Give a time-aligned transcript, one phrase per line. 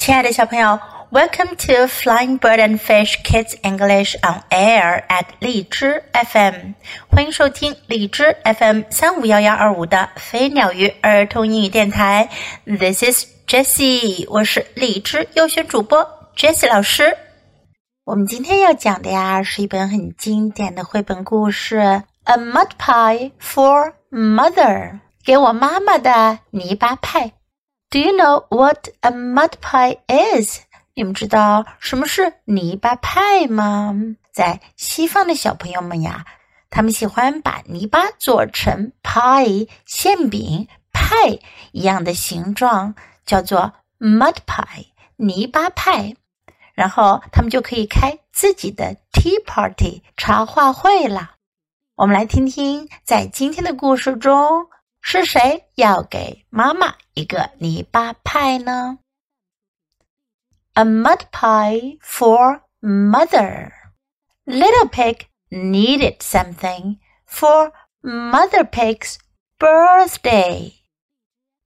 [0.00, 0.80] 亲爱的小朋友
[1.10, 6.72] ，Welcome to Flying Bird and Fish Kids English on Air at 荔枝 FM，
[7.10, 12.30] 欢迎收听荔枝 FM 三五幺幺二五的飞鸟鱼儿童英语电台。
[12.64, 16.02] This is Jessie，我是荔枝优选主播
[16.34, 17.14] Jessie 老师。
[18.04, 21.76] 我们今天要讲的呀，是一本很经典的绘本故事
[22.24, 24.92] 《A Mud Pie for Mother》，
[25.26, 27.32] 给我妈妈的泥巴派。
[27.92, 30.60] Do you know what a mud pie is？
[30.94, 33.92] 你们知道什么是泥巴派吗？
[34.32, 36.24] 在西方的小朋友们呀，
[36.70, 41.40] 他们喜欢把泥巴做成 pie 馅饼派
[41.72, 42.94] 一样的形状，
[43.26, 44.86] 叫做 mud pie
[45.16, 46.14] 泥巴派。
[46.74, 51.32] 然后他们就可以开自己的 tea party 茶话会了。
[51.96, 54.68] 我们来听听，在今天的故事中。
[55.02, 58.99] 是谁要给妈妈一个泥巴派呢？
[60.73, 63.71] A mud pie for mother.
[64.45, 69.15] Little pig needed something for Mother Pig's
[69.57, 70.73] birthday.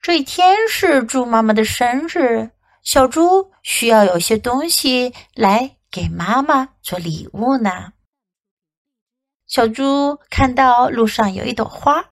[0.02, 2.52] 这一天是猪妈妈的生日，
[2.84, 7.94] 小猪需要有些东西来给妈妈做礼物呢。
[9.48, 12.06] 小猪看到路上有一朵花。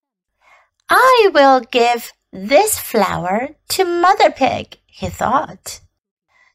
[0.87, 5.79] I will give this flower to Mother Pig, he thought.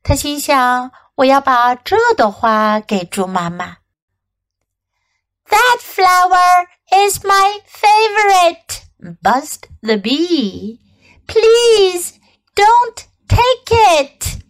[0.02, 3.76] 他心想：“我要把这朵花给猪妈妈。”
[5.48, 8.82] That flower is my favorite,
[9.22, 10.78] buzzed the bee.
[11.26, 12.14] Please
[12.54, 14.42] don't take it.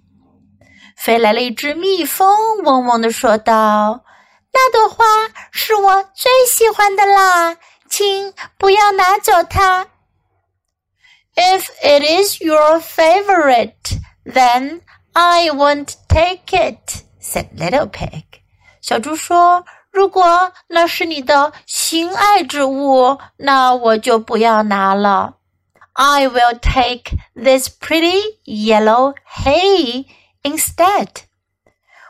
[0.97, 4.05] 飞来了一只蜜蜂，嗡嗡地说道：“
[4.53, 5.05] 那朵花
[5.51, 7.57] 是我最喜欢的啦。”
[7.91, 9.89] 请不要拿走它。”
[11.37, 14.83] If it is your favorite, then
[15.15, 18.25] I won't take it," said Little Pig.
[18.81, 25.37] 小猪说：“如果那是你的心爱之物，那我就不要拿了。
[25.95, 30.07] I will take this pretty yellow hay
[30.43, 31.09] instead.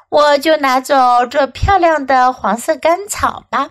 [0.08, 3.70] 我就拿走这漂亮的黄色干草吧。”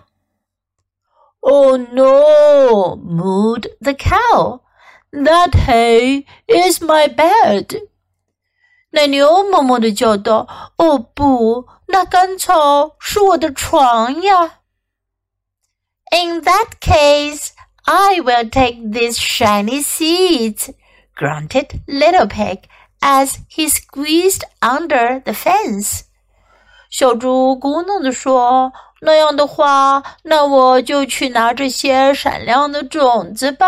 [1.40, 4.60] Oh no, mooed the cow.
[5.12, 7.88] That hay is my bed.
[8.90, 14.60] 奶牛默默地叫道：“哦不，那干草是我的床呀。”
[16.12, 17.50] In that case,
[17.84, 20.70] I will take these shiny seeds,
[21.16, 22.68] grunted Little Pig
[23.00, 26.04] as he squeezed under the fence.
[26.97, 33.67] 小猪咕哝地说：“那样的话，那我就去拿这些闪亮的种子吧。”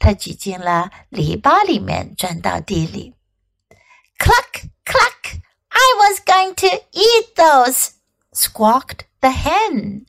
[0.00, 3.12] 它挤进了篱笆里面，钻到地里。
[4.18, 5.42] Cluck cluck!
[5.68, 7.90] I was going to eat those.
[8.32, 10.06] Squawked the hen.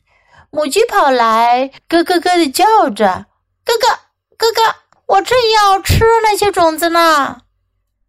[0.50, 3.26] 母鸡跑来，咯咯咯的叫着
[3.66, 3.86] ：“哥哥，
[4.38, 4.62] 哥哥，
[5.08, 7.42] 我正要吃那些种子呢。”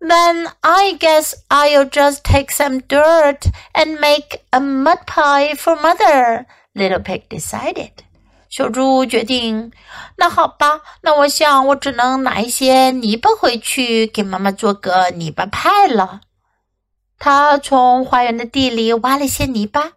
[0.01, 6.47] Then I guess I'll just take some dirt and make a mud pie for mother.
[6.75, 7.93] Little pig decided.
[8.51, 9.73] 小猪决定，
[10.17, 16.21] 那好吧，那我想我只能拿一些泥巴回去给妈妈做个泥巴派了。
[17.19, 19.93] 他从花园的地里挖了些泥巴。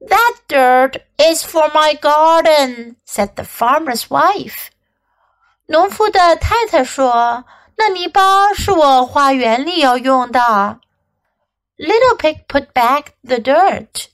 [0.00, 4.70] That dirt is for my garden," said the farmer's wife.
[5.66, 7.44] 农夫的太太说。
[7.76, 10.80] 那泥巴是我花园里要用的。
[11.76, 14.06] Little pig put back the dirt。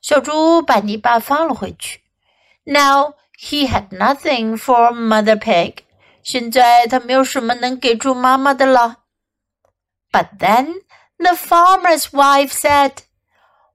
[0.00, 2.00] 小猪把泥巴放了回去。
[2.64, 5.84] Now he had nothing for Mother Pig。
[6.22, 8.98] 现在他没有什么能给猪妈妈的了。
[10.10, 10.82] But then
[11.18, 13.04] the farmer's wife said,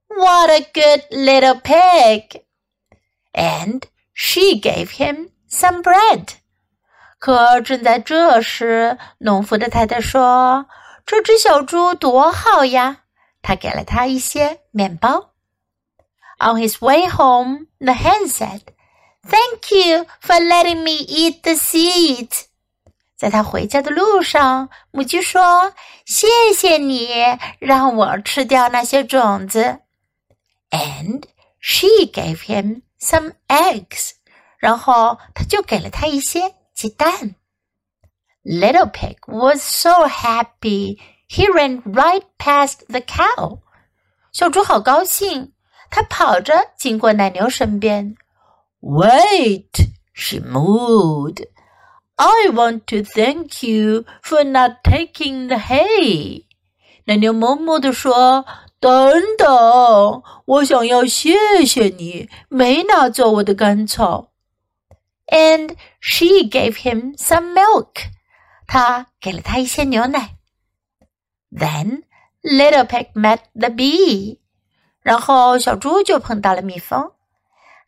[0.07, 2.41] "What a good little pig!"
[3.33, 3.83] And
[4.13, 6.35] she gave him some bread.
[7.22, 10.66] 可正在这时，农夫的太太说
[11.06, 13.02] ：“这只小猪多好呀！”
[13.42, 15.30] 他给了他一些面包。
[16.40, 18.62] On his way home, the hen said,
[19.22, 22.46] "Thank you for letting me eat the seeds."
[23.16, 27.08] 在他回家的路上，母鸡说：“谢谢你
[27.60, 29.78] 让我吃掉那些种子。”
[30.70, 31.22] And
[31.60, 34.10] she gave him some eggs.
[34.58, 36.56] 然后他就给了他一些。
[36.73, 37.35] 鸡蛋。
[38.43, 43.59] Little Pig was so happy he ran right past the cow.
[44.31, 45.51] 小猪好高兴，
[45.89, 48.15] 它跑着经过奶牛身边。
[48.79, 51.47] Wait, she mooed.
[52.15, 56.45] I want to thank you for not taking the hay.
[57.05, 58.45] 奶牛哞哞地说：“
[58.79, 64.30] 等等，我想要谢谢你，没拿走我的干草。””
[65.31, 68.09] And she gave him some milk.
[68.65, 70.37] 她给了他一些牛奶。
[71.51, 72.03] Then
[72.41, 74.39] Little Pig met the bee.
[75.01, 77.11] 然后小猪就碰到了蜜蜂。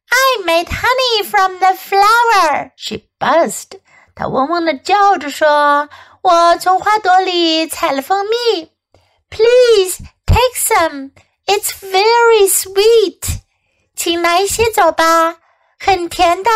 [0.09, 2.71] I made honey from the flower.
[2.75, 3.79] She buzzed.
[4.15, 5.89] 她嗡嗡的叫着说：“
[6.21, 8.71] 我从花朵里采了蜂蜜。
[9.29, 11.11] Please take some.
[11.45, 13.41] It's very sweet.
[13.95, 15.37] 请拿一些走吧，
[15.79, 16.49] 很甜的。”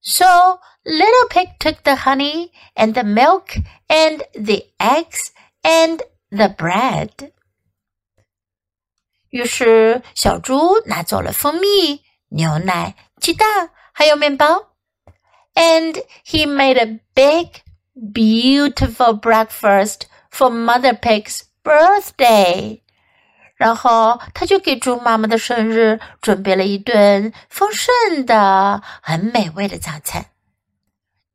[0.00, 3.56] So Little Pig took the honey and the milk
[3.88, 5.32] and the eggs
[5.62, 7.32] and the bread.
[9.30, 14.76] 于是小猪拿走了蜂蜜、牛奶、鸡蛋，还有面包。
[15.54, 17.62] And he made a big,
[17.94, 22.82] beautiful breakfast for Mother Pig's birthday.
[23.61, 30.25] 然后他就给猪妈妈的生日准备了一顿丰盛的、很美味的早餐。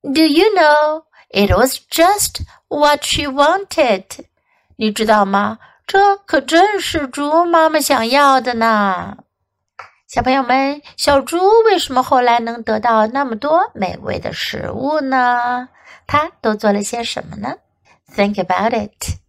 [0.03, 4.03] Do you know it was just what she wanted？
[4.75, 5.59] 你知道吗？
[5.87, 9.19] 这可正是猪妈妈想要的呢。
[10.09, 15.69] 小朋友们，小猪为什么后来能得到那么多美味的食物呢？
[16.09, 17.55] 它都做了些什么呢
[18.17, 19.21] ？Think about it.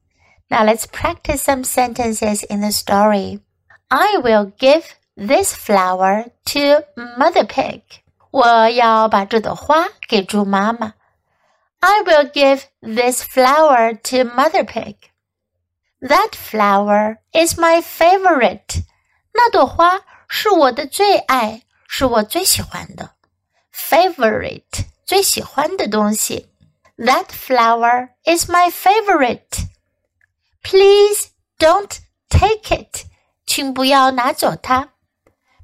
[0.49, 3.41] Now let's practice some sentences in the story.
[3.88, 4.85] I will give
[5.17, 6.85] this flower to
[7.17, 7.82] Mother Pig.
[8.31, 10.94] 我要把这朵花给猪妈妈。
[11.81, 14.97] I will give this flower to Mother Pig.
[16.00, 18.85] That flower is my favorite.
[19.32, 23.11] 那朵花是我的最爱，是我最喜欢的。
[23.75, 26.49] Favorite，最喜欢的东西。
[26.97, 29.67] That flower is my favorite.
[30.67, 31.99] Please don't
[32.29, 33.06] take it.
[33.47, 34.91] 请不要拿走它。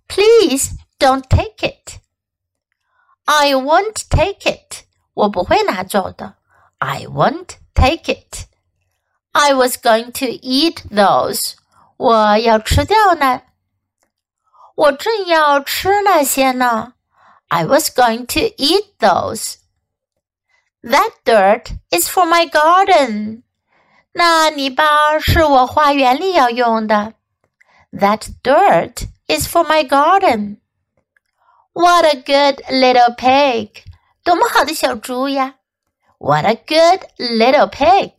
[0.09, 2.01] Please don't take it.
[3.25, 4.85] I won't take it.
[5.15, 6.37] 我不会拿走的。
[6.79, 8.47] I won't take it.
[9.33, 11.55] I was going to eat those.
[11.97, 13.43] 我要吃掉那。
[14.75, 16.95] 我正要吃那些呢。
[17.49, 19.57] I was going to eat those.
[20.83, 23.43] That dirt is for my garden.
[24.13, 27.15] 那泥巴是我花园里要用的。
[27.93, 30.59] That dirt is for my garden.
[31.73, 33.85] What a good little pig!
[34.25, 35.55] 多么好的小猪呀！
[36.19, 38.13] What a good little pig!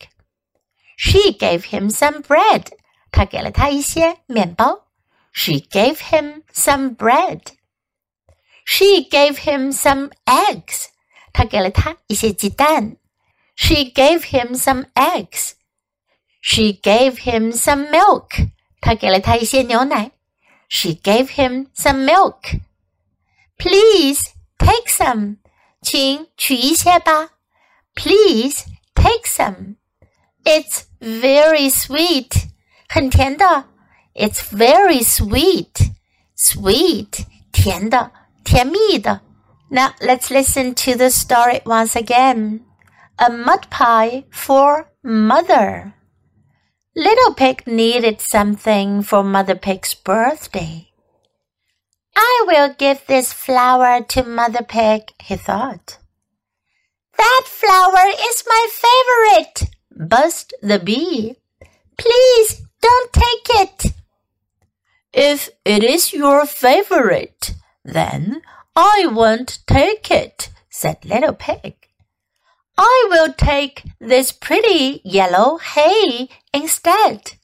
[0.97, 2.67] She gave him some bread.
[3.11, 4.87] 她给了他一些面包。
[5.33, 7.41] She gave him some bread.
[8.65, 10.87] She gave him some eggs.
[11.33, 12.97] 她给了他一些鸡蛋。
[13.55, 15.53] She gave him some eggs.
[16.43, 18.49] She gave him some milk.
[18.81, 20.11] 她给了他一些牛奶。
[20.69, 22.59] She gave him some milk.
[23.57, 24.23] Please
[24.57, 25.37] take some.
[25.81, 27.29] 请取一些吧。
[27.95, 28.65] Please
[28.95, 29.75] take some.
[30.43, 32.49] It's very sweet.
[32.87, 33.65] 很甜的。
[34.13, 35.91] It's very sweet.
[36.37, 37.25] Sweet.
[37.51, 38.11] 甜的，
[38.43, 39.21] 甜蜜的。
[39.69, 42.61] Now let's listen to the story once again.
[43.17, 45.93] A mud pie for mother.
[46.96, 50.92] Little Pig needed something for Mother Pig's birthday.
[52.14, 55.98] I will give this flower to Mother Pig, he thought.
[57.18, 61.34] That flower is my favorite, buzzed the bee.
[61.98, 63.92] Please don't take it.
[65.12, 68.40] If it is your favorite, then
[68.76, 71.83] I won't take it, said Little Pig.
[72.76, 77.34] I will take this pretty yellow hay instead.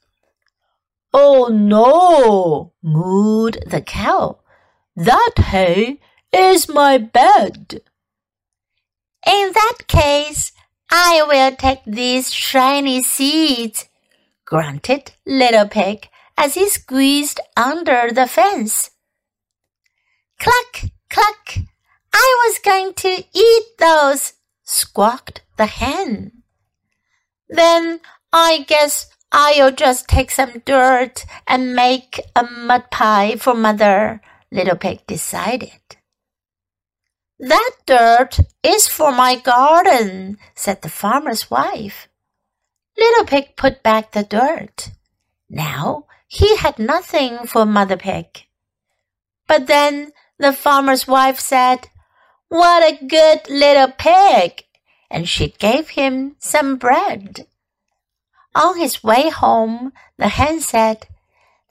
[1.13, 4.39] Oh no, mooed the cow.
[4.97, 6.01] That hay
[6.33, 7.83] is my bed.
[9.27, 10.53] In that case,
[10.91, 13.89] I will take these shiny seeds,
[14.45, 18.91] grunted Little Pig as he squeezed under the fence.
[20.39, 21.59] Cluck, cluck!
[22.13, 24.33] I was going to eat those,
[24.71, 26.43] squawked the hen.
[27.49, 28.01] Then
[28.33, 34.21] I guess I'll just take some dirt and make a mud pie for mother,
[34.53, 35.81] Little Pig decided.
[37.39, 42.09] That dirt is for my garden, said the farmer's wife.
[42.99, 44.91] Little Pig put back the dirt.
[45.49, 48.47] Now he had nothing for Mother Pig.
[49.49, 51.89] But then the farmer's wife said,
[52.51, 54.65] What a good little pig!
[55.09, 57.47] And she gave him some bread.
[58.57, 61.07] On his way home, the hen said,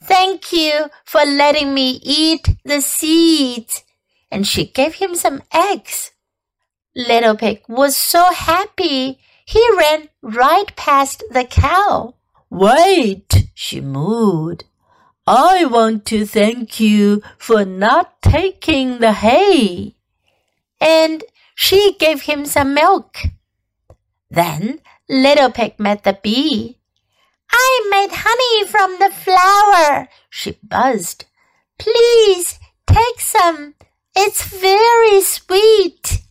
[0.01, 3.83] Thank you for letting me eat the seeds.
[4.31, 6.11] And she gave him some eggs.
[6.95, 9.19] Little Pig was so happy.
[9.45, 12.15] He ran right past the cow.
[12.49, 14.63] Wait, she mooed.
[15.27, 19.97] I want to thank you for not taking the hay.
[20.79, 21.23] And
[21.55, 23.17] she gave him some milk.
[24.29, 26.79] Then Little Pig met the bee.
[27.51, 31.25] I made honey from the flower, she buzzed.
[31.77, 33.75] Please take some.
[34.15, 36.21] It's very sweet.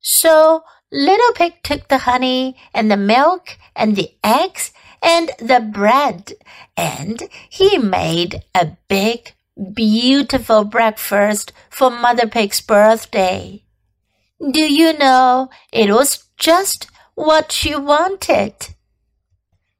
[0.00, 4.72] So Little Pig took the honey and the milk and the eggs
[5.02, 6.32] and the bread,
[6.76, 9.34] and he made a big,
[9.73, 13.61] beautiful breakfast for Mother Pig's birthday.
[14.39, 18.53] Do you know it was just what she wanted?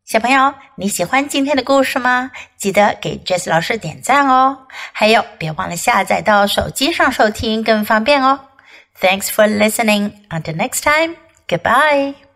[0.05, 2.31] 小朋友，你喜欢今天的故事吗？
[2.57, 4.57] 记得给 Jess 老师点赞哦！
[4.93, 8.39] 还有，别忘了下载到手机上收听，更方便哦。
[9.01, 10.13] Thanks for listening.
[10.29, 11.17] Until next time,
[11.47, 12.27] goodbye.